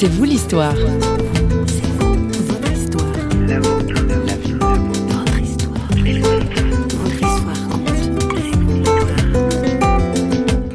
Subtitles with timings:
[0.00, 0.76] C'est vous l'histoire.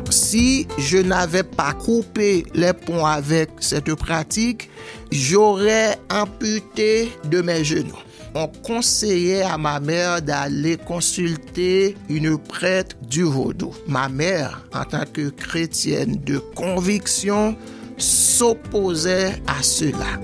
[0.09, 4.69] Si je n'avais pas coupé les ponts avec cette pratique,
[5.09, 7.99] j'aurais amputé de mes genoux.
[8.35, 13.73] On conseillait à ma mère d'aller consulter une prêtre du vaudou.
[13.87, 17.55] Ma mère, en tant que chrétienne de conviction,
[18.03, 20.19] s'opposait à cela.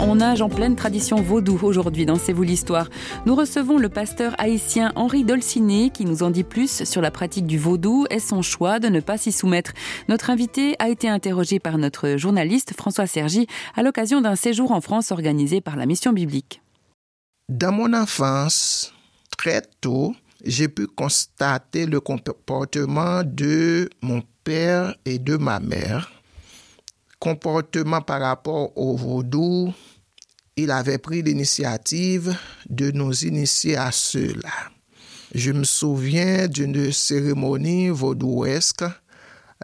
[0.00, 2.88] On nage en pleine tradition vaudou aujourd'hui dans C'est vous l'histoire.
[3.26, 7.46] Nous recevons le pasteur haïtien Henri Dolciné qui nous en dit plus sur la pratique
[7.46, 9.72] du vaudou et son choix de ne pas s'y soumettre.
[10.08, 13.46] Notre invité a été interrogé par notre journaliste François Sergi
[13.76, 16.60] à l'occasion d'un séjour en France organisé par la Mission biblique.
[17.48, 18.92] Dans mon enfance,
[19.36, 20.14] très tôt,
[20.44, 26.10] j'ai pu constater le comportement de mon père et de ma mère.
[27.18, 29.72] Comportement par rapport au vaudou,
[30.56, 32.36] il avait pris l'initiative
[32.68, 34.52] de nous initier à cela.
[35.34, 38.84] Je me souviens d'une cérémonie vaudouesque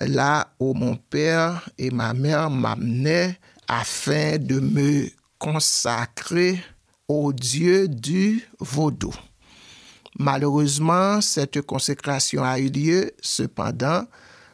[0.01, 3.39] là où mon père et ma mère m'amenaient
[3.69, 6.63] afin de me consacrer
[7.09, 9.15] au Dieu du vaudou.
[10.19, 14.05] Malheureusement, cette consécration a eu lieu, cependant,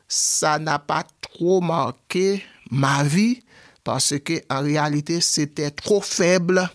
[0.08, 3.42] ça n'a pas trop marqué ma vie
[3.84, 6.69] parce que en réalité c'était trop faible.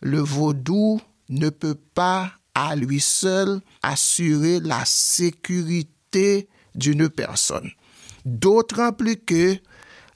[0.00, 7.70] Le vaudou ne peut pas à lui seul assurer la sécurité d'une personne.
[8.24, 9.56] D'autant plus que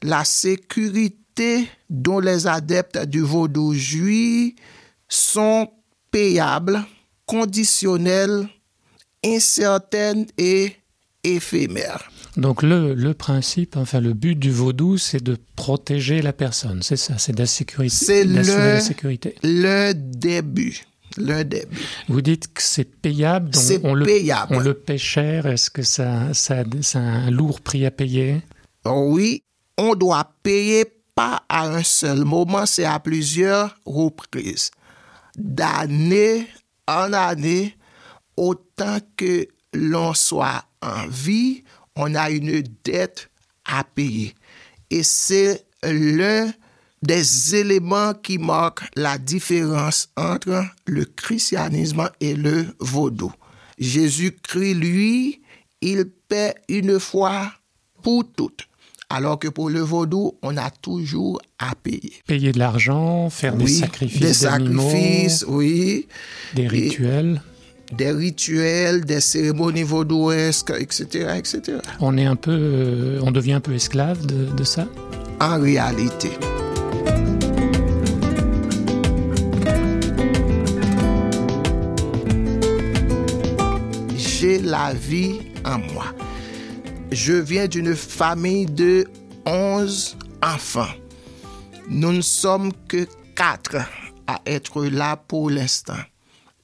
[0.03, 4.55] la sécurité dont les adeptes du vaudou jouissent
[5.09, 5.69] sont
[6.11, 6.84] payables,
[7.27, 8.49] conditionnelles,
[9.25, 10.73] incertaines et
[11.25, 12.11] éphémères.
[12.37, 16.97] Donc le, le, principe, enfin le but du vaudou, c'est de protéger la personne, c'est
[16.97, 17.89] ça, c'est d'assurer
[18.27, 19.34] la sécurité.
[19.43, 20.83] Le début.
[21.17, 21.81] Le début.
[22.09, 24.53] Vous dites que c'est payable, donc c'est on, payable.
[24.53, 27.91] Le, on le paie cher, est-ce que ça, ça, ça a un lourd prix à
[27.91, 28.43] payer?
[28.84, 29.43] Oui,
[29.79, 30.84] on doit payer
[31.15, 34.71] pas à un seul moment, c'est à plusieurs reprises.
[35.37, 36.47] D'année
[36.89, 37.77] en année,
[38.37, 41.65] autant que l'on soit en vie,
[41.97, 43.31] on a une dette
[43.65, 44.35] à payer.
[44.91, 46.53] Et c'est l'un
[47.03, 53.33] des éléments qui marquent la différence entre le christianisme et le vaudou.
[53.79, 55.43] Jésus-Christ, lui,
[55.81, 57.53] il paie une fois
[58.03, 58.66] pour toutes.
[59.09, 62.12] Alors que pour le vaudou, on a toujours à payer.
[62.27, 66.09] Payer de l'argent, faire oui, des sacrifices Des sacrifices, oui.
[66.55, 67.41] Des rituels.
[67.93, 71.78] Et des rituels, des cérémonies vaudouesques, etc., etc.
[72.00, 74.89] On est un peu, euh, on devient un peu esclave de, de ça?
[75.41, 76.31] En réalité.
[84.17, 86.16] J'ai la vie en moi.
[87.12, 89.06] Je viens d'une famille de
[89.47, 90.93] 11 enfants.
[91.89, 93.06] Nous ne sommes que
[93.37, 93.77] quatre
[94.27, 96.03] à être là pour l'instant.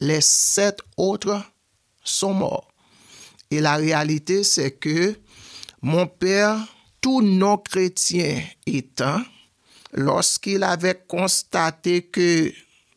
[0.01, 1.41] Les sept autres
[2.03, 2.69] sont morts.
[3.53, 5.15] Et la réalité, c'est que
[5.81, 6.59] mon père,
[7.01, 9.23] tout non-chrétien étant,
[9.93, 12.53] lorsqu'il avait constaté que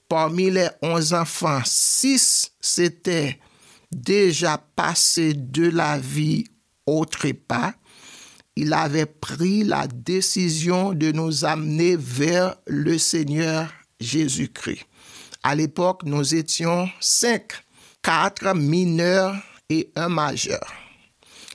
[0.10, 3.40] parmi les onze enfants, six s'étaient
[3.92, 6.46] déjà passés de la vie
[6.86, 7.74] au trépas,
[8.56, 13.70] il avait pris la décision de nous amener vers le Seigneur
[14.00, 14.86] Jésus-Christ.
[15.44, 17.52] À l'époque, nous étions cinq,
[18.02, 19.36] quatre mineurs
[19.70, 20.66] et un majeur.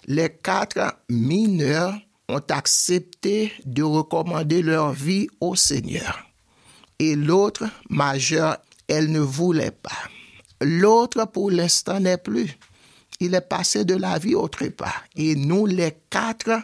[0.07, 1.95] Les quatre mineurs
[2.29, 6.21] ont accepté de recommander leur vie au Seigneur.
[6.99, 8.59] Et l'autre, majeur,
[8.89, 9.91] elle ne voulait pas.
[10.61, 12.59] L'autre, pour l'instant, n'est plus.
[13.21, 14.95] Il est passé de la vie au trépas.
[15.15, 16.63] Et nous, les quatre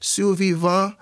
[0.00, 0.92] survivants,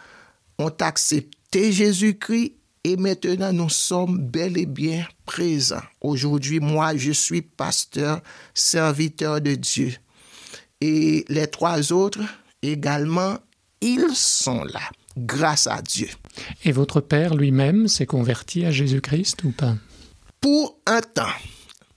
[0.59, 2.55] ont accepté Jésus-Christ
[2.85, 5.83] et maintenant nous sommes bel et bien présents.
[6.01, 8.21] Aujourd'hui, moi, je suis pasteur,
[8.53, 9.95] serviteur de Dieu.
[10.81, 12.21] Et les trois autres
[12.63, 13.39] également,
[13.81, 14.83] ils sont là,
[15.17, 16.09] grâce à Dieu.
[16.65, 19.77] Et votre père lui-même s'est converti à Jésus-Christ ou pas?
[20.41, 21.25] Pour un temps,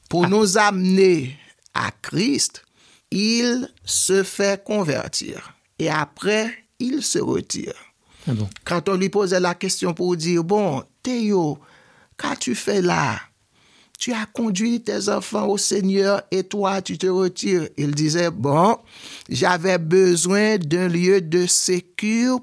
[0.10, 0.30] pour ah.
[0.30, 1.38] nous amener
[1.74, 2.63] à Christ,
[3.12, 5.54] il se fait convertir.
[5.80, 7.75] Et après, il se retire.
[8.27, 8.50] Ah bon.
[8.65, 11.57] Quand on lui posait la question pour dire, bon, Théo,
[12.18, 13.19] qu'as-tu fait là?
[14.00, 17.68] Tu as conduit tes enfants au Seigneur et toi, tu te retires.
[17.77, 18.77] Il disait, bon,
[19.27, 21.88] j'avais besoin d'un lieu de sécurité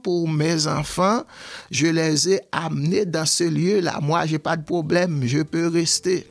[0.03, 1.23] pour mes enfants.
[1.71, 4.01] Je les ai amenés dans ce lieu-là.
[4.03, 5.23] Moi, j'ai pas de problème.
[5.25, 6.27] Je peux rester.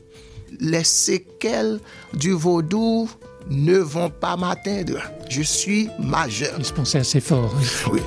[0.60, 1.80] Les séquelles
[2.12, 3.10] du vaudou
[3.50, 5.02] ne vont pas m'atteindre.
[5.28, 6.54] Je suis majeur.
[6.58, 7.54] Il se pensait assez fort.
[7.92, 8.00] Oui.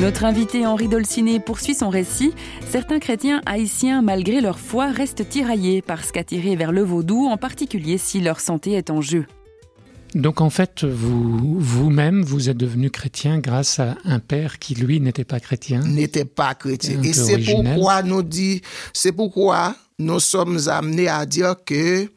[0.00, 2.32] Notre invité Henri Dolciné poursuit son récit.
[2.70, 7.98] Certains chrétiens haïtiens, malgré leur foi, restent tiraillés parce qu'attirés vers le vaudou, en particulier
[7.98, 9.26] si leur santé est en jeu.
[10.14, 15.00] Donc en fait, vous vous-même, vous êtes devenu chrétien grâce à un père qui lui
[15.00, 15.80] n'était pas chrétien.
[15.80, 17.00] N'était pas chrétien.
[17.02, 18.60] Et c'est pourquoi nous dit,
[18.92, 22.10] c'est pourquoi nous sommes amenés à dire que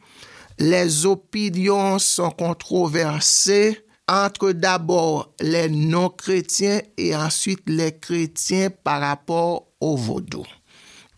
[0.58, 9.96] les opinions sont controversées entre d'abord les non-chrétiens et ensuite les chrétiens par rapport au
[9.96, 10.44] vaudou.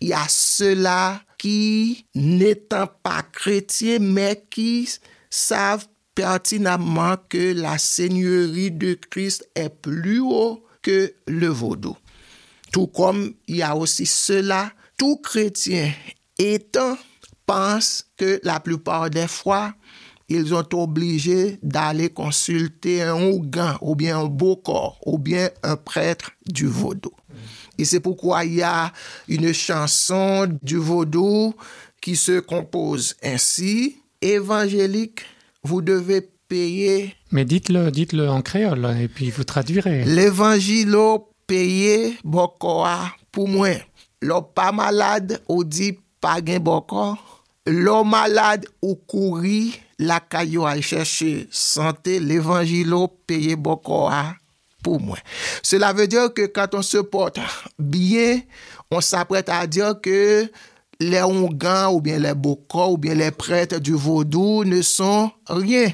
[0.00, 4.88] Il y a ceux-là qui, n'étant pas chrétiens, mais qui
[5.30, 5.86] savent
[6.16, 11.96] pertinemment que la seigneurie de Christ est plus haut que le vaudou.
[12.72, 15.92] Tout comme il y a aussi ceux-là, tout chrétien
[16.38, 16.96] étant,
[17.44, 19.74] pense que la plupart des fois,
[20.28, 25.76] ils ont obligé d'aller consulter un ougan ou bien un beau corps ou bien un
[25.76, 27.12] prêtre du vaudou.
[27.78, 28.92] Et c'est pourquoi il y a
[29.28, 31.54] une chanson du vaudou
[32.00, 33.98] qui se compose ainsi.
[34.22, 35.20] Évangélique,
[35.66, 37.14] vous devez payer.
[37.32, 40.04] Mais dites-le, dites-le en créole et puis vous traduirez.
[40.04, 40.96] L'évangile
[41.46, 43.70] payé bokoa pour moi.
[44.22, 47.16] L'homme pas malade ou dit pas gain boko.
[47.66, 52.94] L'homme malade ou courir la caillou a chercher santé, l'évangile
[53.26, 54.08] payé beaucoup
[54.82, 55.18] pour moi.
[55.62, 57.40] Cela veut dire que quand on se porte
[57.78, 58.40] bien,
[58.90, 60.48] on s'apprête à dire que
[61.00, 65.92] les Ongans ou bien les Bokos ou bien les prêtres du vaudou ne sont rien.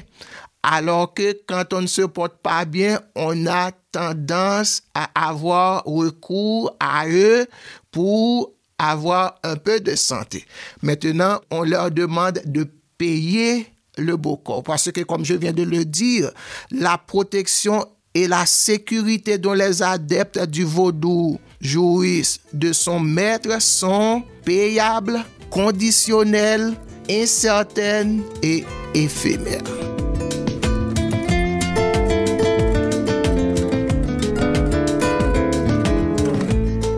[0.63, 6.75] Alors que quand on ne se porte pas bien, on a tendance à avoir recours
[6.79, 7.45] à eux
[7.91, 10.45] pour avoir un peu de santé.
[10.81, 12.67] Maintenant, on leur demande de
[12.97, 13.67] payer
[13.97, 14.63] le beau corps.
[14.63, 16.31] Parce que, comme je viens de le dire,
[16.71, 24.23] la protection et la sécurité dont les adeptes du vaudou jouissent de son maître sont
[24.45, 25.19] payables,
[25.49, 26.73] conditionnelles,
[27.09, 28.63] incertaines et
[28.93, 29.61] éphémères.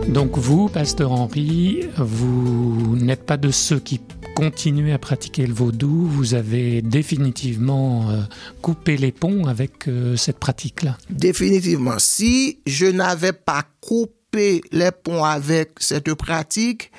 [0.08, 4.00] Donc vous, pasteur Henri, vous n'êtes pas de ceux qui
[4.36, 8.22] continuez à pratiquer le vaudou, vous avez définitivement euh,
[8.60, 10.98] coupé les ponts avec euh, cette pratique-là.
[11.08, 11.98] Définitivement.
[11.98, 16.92] Si je n'avais pas coupé les ponts avec cette pratique,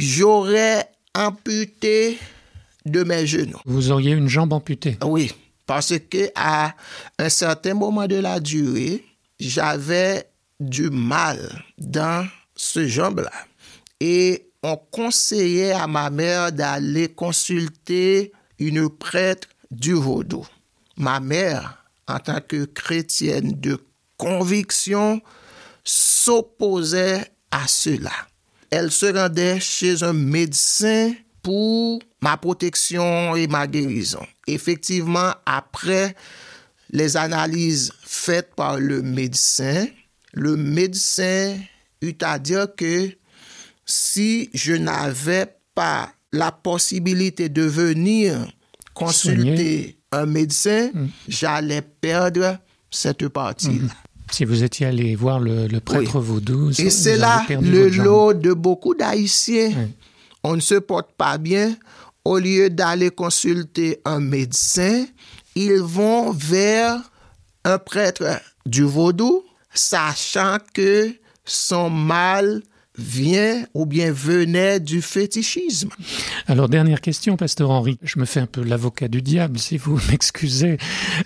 [0.00, 2.18] j'aurais amputé
[2.84, 3.60] de mes genoux.
[3.64, 5.32] Vous auriez une jambe amputée Oui,
[5.66, 6.74] parce que à
[7.18, 9.04] un certain moment de la durée,
[9.38, 10.24] j'avais
[10.58, 13.32] du mal dans ce jambe-là.
[14.00, 20.46] Et on conseillait à ma mère d'aller consulter une prêtre du vaudou.
[20.96, 23.78] Ma mère, en tant que chrétienne de
[24.18, 25.22] conviction,
[25.84, 28.12] s'opposait à cela.
[28.70, 31.12] Elle se rendait chez un médecin
[31.42, 34.24] pour ma protection et ma guérison.
[34.46, 36.14] Effectivement, après
[36.90, 39.86] les analyses faites par le médecin,
[40.32, 41.56] le médecin
[42.02, 43.10] eut à dire que
[43.84, 48.46] si je n'avais pas la possibilité de venir
[48.94, 51.06] consulter un médecin, mm.
[51.28, 52.58] j'allais perdre
[52.90, 53.92] cette partie-là.
[54.30, 58.94] Si vous étiez allé voir le, prêtre vaudou, et c'est là le lot de beaucoup
[58.94, 59.72] d'Haïtiens.
[60.42, 61.76] On ne se porte pas bien.
[62.24, 65.06] Au lieu d'aller consulter un médecin,
[65.54, 67.00] ils vont vers
[67.64, 72.62] un prêtre du vaudou, sachant que son mal
[72.98, 75.90] vient ou bien venait du fétichisme.
[76.46, 77.98] Alors, dernière question, Pasteur Henri.
[78.02, 80.78] Je me fais un peu l'avocat du diable, si vous m'excusez.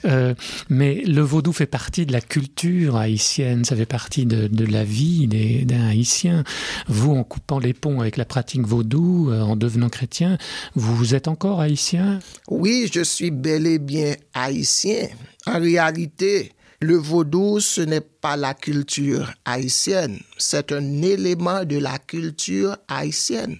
[0.04, 0.35] Euh,
[0.68, 5.26] mais le vaudou fait partie de la culture haïtienne, ça fait partie de, la vie
[5.64, 6.44] d'un haïtien.
[6.88, 10.38] Vous, en coupant les ponts avec la pratique vaudou, euh, en devenant chrétien,
[10.75, 12.21] vous êtes encore haïtien?
[12.49, 15.09] Oui, je suis bel et bien haïtien.
[15.47, 16.52] En réalité,
[16.84, 23.58] le vaudou, ce n'est pas la culture haïtienne, c'est un élément de la culture haïtienne.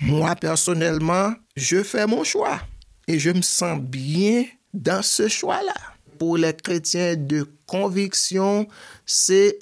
[0.00, 2.60] Moi, personnellement, je fais mon choix
[3.06, 4.44] et je me sens bien
[4.74, 5.74] dans ce choix-là.
[6.18, 8.66] Pour les chrétiens de conviction,
[9.06, 9.58] c'est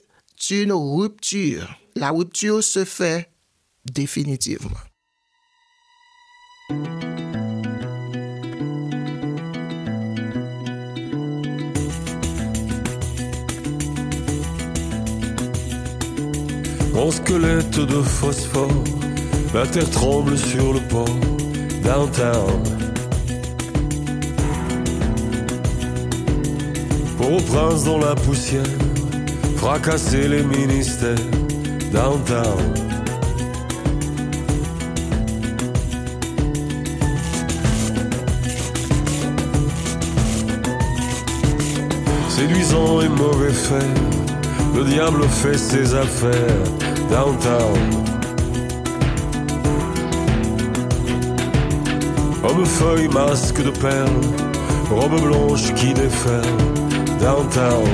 [0.50, 1.76] une rupture.
[1.96, 3.30] La rupture se fait
[3.84, 4.70] définitivement.
[17.02, 18.84] Mon squelette de phosphore,
[19.54, 21.08] la terre tremble sur le port,
[21.82, 22.62] downtown.
[27.16, 28.62] Pour prince dans la poussière,
[29.56, 31.16] fracasser les ministères,
[31.90, 32.74] downtown.
[42.28, 43.88] Séduisant et mauvais fait,
[44.76, 47.78] le diable fait ses affaires, downtown.
[52.44, 54.26] Homme feuille, masque de perles,
[54.90, 56.56] robe blanche qui déferle,
[57.20, 57.88] downtown.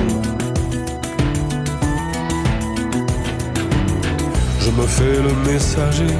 [4.61, 6.15] Je me fais le messager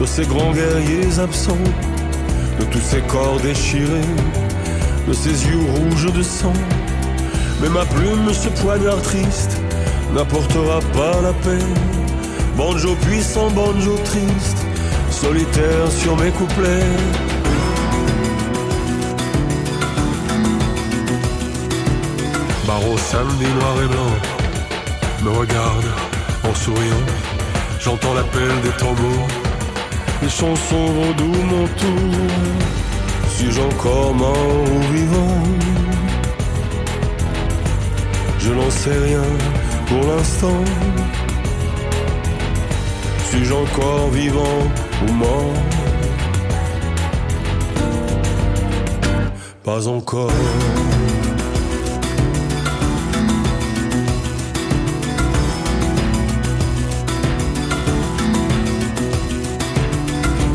[0.00, 1.68] de ces grands guerriers absents,
[2.60, 4.12] de tous ces corps déchirés,
[5.08, 6.52] de ces yeux rouges de sang.
[7.60, 9.60] Mais ma plume, ce poignard triste,
[10.14, 11.95] n'apportera pas la paix.
[12.56, 14.66] Banjo puissant, banjo triste,
[15.10, 16.96] solitaire sur mes couplets.
[22.66, 24.14] Barreau samedi noir et blanc
[25.22, 25.84] me regarde
[26.48, 27.06] en souriant.
[27.78, 29.28] J'entends l'appel des tambours,
[30.22, 32.18] les chansons vaudou mon tour.
[33.28, 35.42] Suis-je encore mort ou vivant?
[38.38, 39.24] Je n'en sais rien
[39.88, 40.64] pour l'instant.
[43.28, 44.62] Suis-je encore vivant
[45.06, 45.52] ou mort
[49.62, 50.30] Pas encore.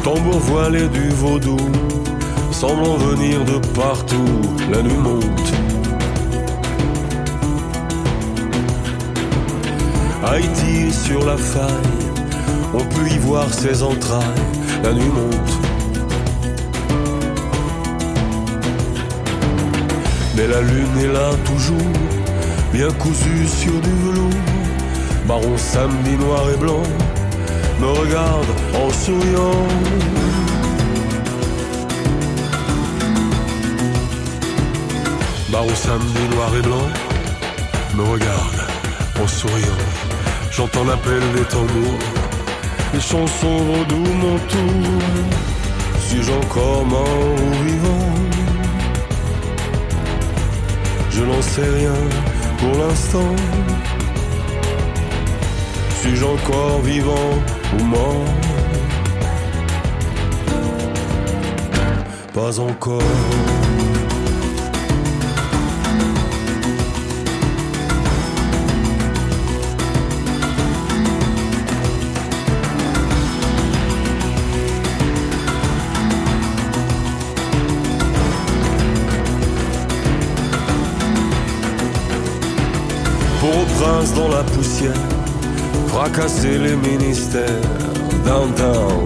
[0.03, 1.57] Tambour voilé du vaudou,
[2.51, 5.53] semblant venir de partout, la nuit monte.
[10.23, 12.11] Haïti sur la faille,
[12.73, 14.45] on peut y voir ses entrailles,
[14.83, 15.53] la nuit monte.
[20.35, 21.91] Mais la lune est là toujours,
[22.73, 24.39] bien cousue sur du velours,
[25.27, 26.83] baron samedi noir et blanc
[27.81, 29.67] me regarde en souriant.
[35.51, 36.87] Barreau samedi noir et blanc
[37.95, 38.59] me regarde
[39.21, 39.81] en souriant.
[40.51, 41.99] J'entends l'appel des tambours,
[42.93, 45.01] les chansons vaudou mon tour.
[46.00, 48.07] Suis-je encore mort ou vivant?
[51.10, 51.95] Je n'en sais rien
[52.60, 53.36] pour l'instant.
[56.01, 57.31] Suis-je encore vivant
[57.79, 58.25] ou mort?
[62.33, 63.01] Pas encore.
[83.81, 84.93] Dans la poussière
[85.88, 87.61] fracasser les ministères
[88.23, 89.05] downtown.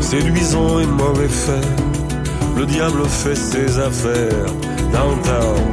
[0.00, 1.66] Séduisant et mauvais fait,
[2.56, 4.46] le diable fait ses affaires
[4.92, 5.72] downtown.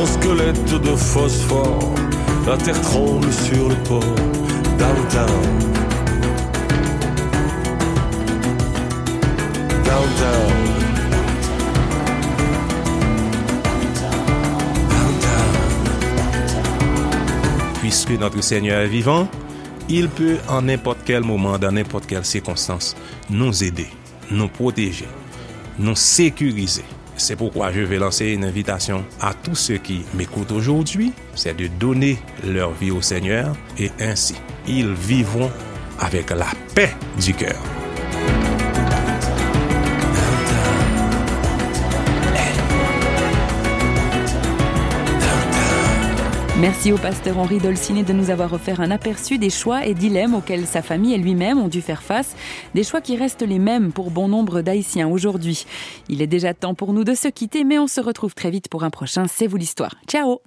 [0.00, 1.94] En squelette de phosphore,
[2.46, 4.14] la terre tremble sur le port
[4.78, 5.93] downtown.
[17.80, 19.28] Puisque notre Seigneur est vivant,
[19.88, 22.96] il peut en n'importe quel moment, dans n'importe quelle circonstance,
[23.30, 23.88] nous aider,
[24.30, 25.08] nous protéger,
[25.78, 26.84] nous sécuriser.
[27.16, 31.68] C'est pourquoi je vais lancer une invitation à tous ceux qui m'écoutent aujourd'hui, c'est de
[31.68, 34.34] donner leur vie au Seigneur et ainsi,
[34.66, 35.50] ils vivront
[36.00, 37.83] avec la paix du cœur.
[46.64, 50.34] Merci au pasteur Henri Dolciné de nous avoir offert un aperçu des choix et dilemmes
[50.34, 52.34] auxquels sa famille et lui-même ont dû faire face,
[52.74, 55.66] des choix qui restent les mêmes pour bon nombre d'Haïtiens aujourd'hui.
[56.08, 58.68] Il est déjà temps pour nous de se quitter, mais on se retrouve très vite
[58.70, 59.94] pour un prochain C'est vous l'histoire.
[60.08, 60.40] Ciao